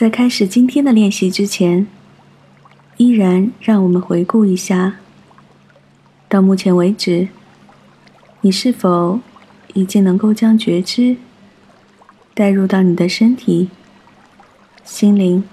[0.00, 1.86] 在开始今天的练习之前，
[2.96, 4.94] 依然让我们回顾一下，
[6.26, 7.28] 到目前为止，
[8.40, 9.20] 你是否
[9.74, 11.18] 已经能够将觉知
[12.32, 13.68] 带入到你的身体、
[14.82, 15.44] 心灵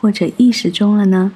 [0.00, 1.32] 或者意识中了呢？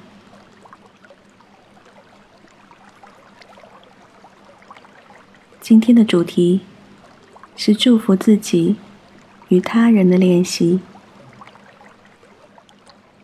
[5.61, 6.61] 今天的主题
[7.55, 8.77] 是祝福自己
[9.49, 10.79] 与他人的练习。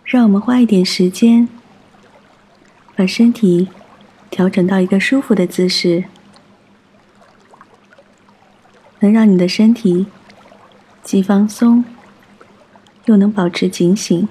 [0.09, 1.47] 让我们花一点时间，
[2.95, 3.69] 把身体
[4.31, 6.05] 调整到一个舒服的姿势，
[9.01, 10.07] 能让你的身体
[11.03, 11.85] 既放松，
[13.05, 14.27] 又能保持警醒。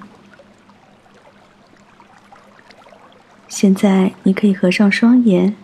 [3.47, 5.55] 现在你可以合上双眼，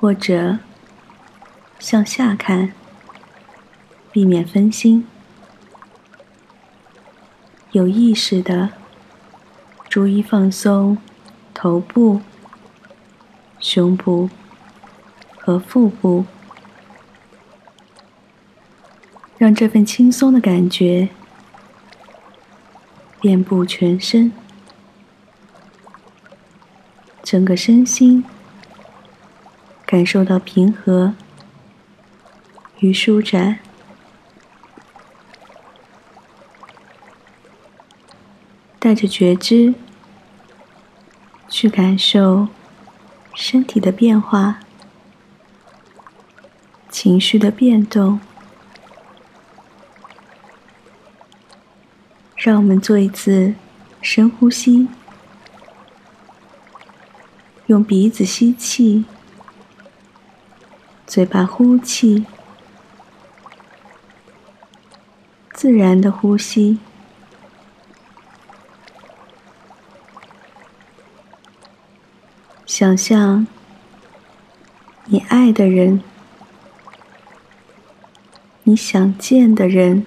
[0.00, 0.58] 或者
[1.78, 2.72] 向下看，
[4.10, 5.06] 避免分心。
[7.78, 8.70] 有意识的
[9.88, 10.98] 逐一放松
[11.54, 12.20] 头部、
[13.60, 14.28] 胸部
[15.38, 16.24] 和腹部，
[19.36, 21.10] 让这份轻松的感觉
[23.20, 24.32] 遍布全身，
[27.22, 28.24] 整个身心
[29.86, 31.14] 感受到平和
[32.80, 33.60] 与舒展。
[38.88, 39.74] 带着觉知
[41.46, 42.48] 去感受
[43.34, 44.60] 身体的变化、
[46.88, 48.18] 情绪的变动，
[52.34, 53.52] 让我们做一次
[54.00, 54.88] 深呼吸，
[57.66, 59.04] 用鼻子吸气，
[61.06, 62.24] 嘴巴呼气，
[65.52, 66.78] 自然的呼吸。
[72.78, 73.44] 想象
[75.06, 76.00] 你爱的人，
[78.62, 80.06] 你想见的人，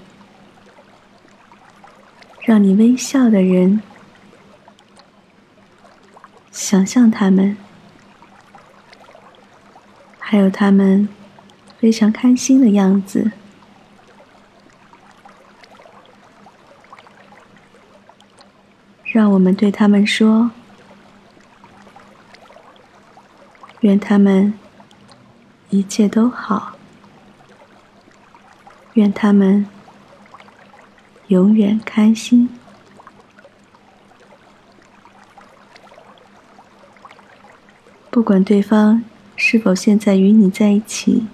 [2.40, 3.82] 让你微笑的人，
[6.50, 7.58] 想象他们，
[10.18, 11.10] 还有他们
[11.78, 13.34] 非常开心的样子，
[19.04, 20.52] 让我们对他们说。
[23.82, 24.54] 愿他们
[25.72, 26.74] 一切都好，
[28.94, 29.66] 愿他们
[31.28, 32.48] 永远开心。
[38.12, 39.04] 不管对方
[39.36, 41.26] 是否现在与你在一起，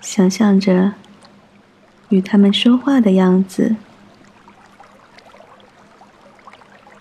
[0.00, 0.92] 想象着
[2.10, 3.74] 与他们说话的样子，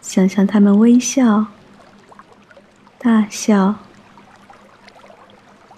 [0.02, 1.46] 想象他们微笑。
[3.04, 3.78] 大笑，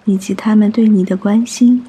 [0.04, 1.86] 以及他们对你的关心，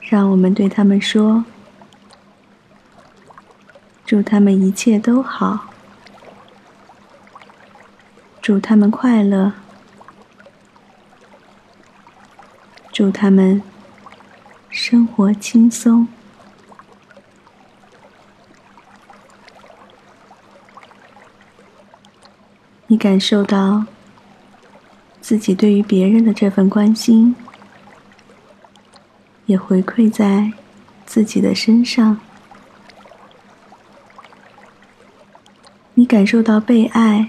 [0.00, 1.44] 让我们对他们说
[4.06, 5.66] ：“祝他们一切都好，
[8.40, 9.54] 祝他们快乐，
[12.92, 13.60] 祝他们
[14.70, 16.06] 生活轻松。”
[22.90, 23.84] 你感受到
[25.20, 27.36] 自己对于别人的这份关心，
[29.44, 30.54] 也回馈在
[31.04, 32.18] 自己的身上。
[35.92, 37.28] 你感受到被爱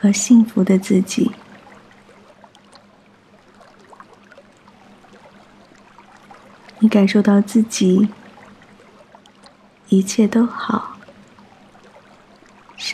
[0.00, 1.32] 和幸福的自己，
[6.78, 8.08] 你感受到自己
[9.88, 10.95] 一切都好。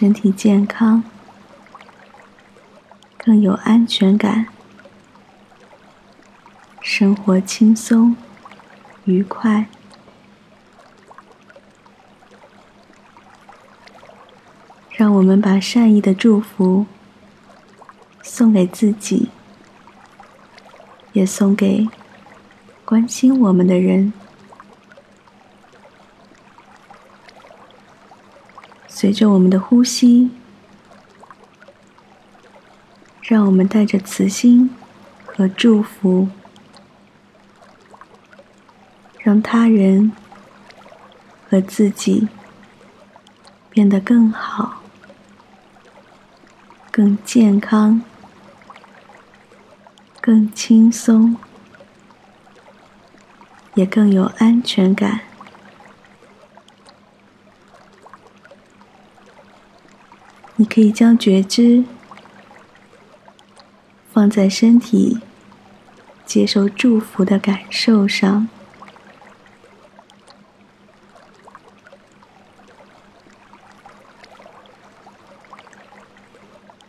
[0.03, 1.05] 身体健康，
[3.17, 4.49] 更有安全感，
[6.81, 8.17] 生活轻松
[9.05, 9.69] 愉快。
[14.91, 16.87] 让我们把善意的祝福
[18.25, 19.29] 送给自己，
[21.13, 21.87] 也送给
[22.85, 24.13] 关心我们的人。
[29.03, 30.31] 随着我们的呼吸，
[33.21, 34.71] 让我们带着慈心
[35.27, 36.29] 和祝福，
[39.19, 40.13] 让他人
[41.51, 42.29] 和自己
[43.71, 44.83] 变得更好、
[46.93, 48.05] 更健康、
[50.21, 51.37] 更轻松，
[53.75, 55.32] 也更有安全感。
[60.63, 61.83] 你可以将觉知
[64.13, 65.19] 放在身体
[66.25, 68.47] 接受祝福的感受上。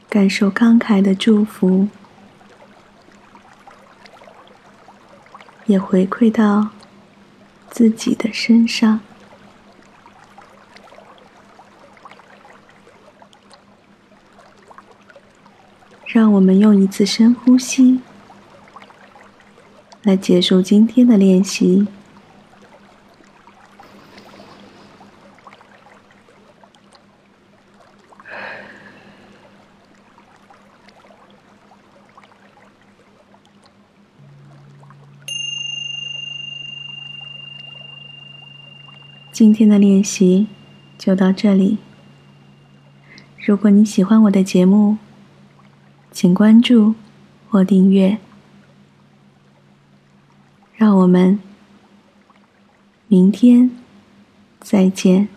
[0.08, 1.88] 感受慷慨的祝福，
[5.66, 6.69] 也回馈到
[7.72, 9.00] 自己的身上。
[16.13, 18.00] 让我们用一次深呼吸
[20.04, 21.88] 来结束今天的练习。
[39.31, 40.45] 今天的练习
[40.95, 41.80] 就到这里。
[43.44, 45.00] 如果你喜欢我的节目，
[46.13, 46.95] 请关注
[47.50, 48.18] 或订阅。
[50.75, 51.39] 让我们
[53.07, 53.71] 明天
[54.60, 55.27] 再见。